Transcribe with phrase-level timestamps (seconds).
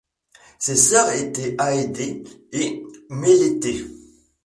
[0.57, 3.85] Ses sœurs étaient Aédé et Mélété.